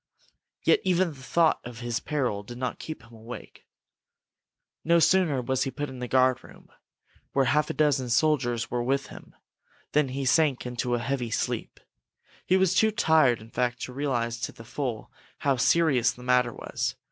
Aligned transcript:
Yet 0.63 0.81
even 0.83 1.09
the 1.09 1.21
thought 1.21 1.59
of 1.63 1.81
his 1.81 1.99
peril 1.99 2.41
did 2.41 2.57
not 2.57 2.79
keep 2.79 3.03
him 3.03 3.13
awake. 3.13 3.67
No 4.83 4.97
sooner 4.97 5.43
was 5.43 5.61
he 5.61 5.69
put 5.69 5.89
in 5.89 5.99
the 5.99 6.07
guard 6.07 6.43
room, 6.43 6.71
where 7.33 7.45
half 7.45 7.69
a 7.69 7.73
dozen 7.73 8.09
soldiers 8.09 8.71
were 8.71 8.81
with 8.81 9.09
him, 9.13 9.35
than 9.91 10.07
he 10.09 10.25
sank 10.25 10.65
into 10.65 10.95
a 10.95 10.99
heavy 10.99 11.29
sleep. 11.29 11.79
He 12.47 12.57
was 12.57 12.73
too 12.73 12.89
tired, 12.89 13.41
in 13.41 13.51
fact, 13.51 13.79
to 13.83 13.93
realize 13.93 14.39
to 14.39 14.51
the 14.51 14.65
full 14.65 15.11
how 15.37 15.57
serious 15.57 16.09
the 16.11 16.23
matter 16.23 16.51
was. 16.51 16.95